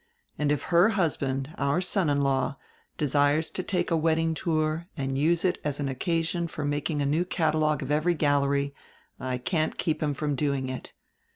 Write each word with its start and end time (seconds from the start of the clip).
And 0.39 0.51
if 0.51 0.63
her 0.73 0.89
husband, 0.97 1.53
our 1.59 1.79
son 1.79 2.09
in 2.09 2.23
law, 2.23 2.57
desires 2.97 3.51
to 3.51 3.61
take 3.61 3.91
a 3.91 3.95
wedding 3.95 4.33
tour 4.33 4.87
and 4.97 5.15
use 5.15 5.45
it 5.45 5.59
as 5.63 5.79
an 5.79 5.87
occasion 5.87 6.47
for 6.47 6.65
making 6.65 7.03
a 7.03 7.05
new 7.05 7.23
catalogue 7.23 7.83
of 7.83 7.91
every 7.91 8.15
gallery, 8.15 8.73
I 9.19 9.37
can't 9.37 9.77
keep 9.77 10.01
him 10.01 10.15
from 10.15 10.33
doing 10.35 10.69
it. 10.69 10.93